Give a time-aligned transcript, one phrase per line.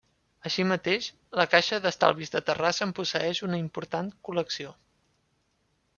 [0.49, 1.09] Així mateix,
[1.41, 4.77] la Caixa d'Estalvis de Terrassa en posseeix una important col·lecció.